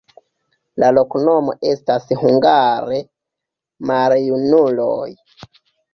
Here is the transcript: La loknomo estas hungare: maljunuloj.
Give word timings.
La 0.83 0.87
loknomo 0.97 1.53
estas 1.73 2.09
hungare: 2.21 3.03
maljunuloj. 3.93 5.11